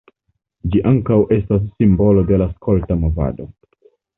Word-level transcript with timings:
Ĝi 0.75 0.81
ankaŭ 0.91 1.17
estas 1.35 1.61
simbolo 1.75 2.25
de 2.33 2.41
la 2.43 2.51
skolta 2.55 2.99
movado. 3.05 3.51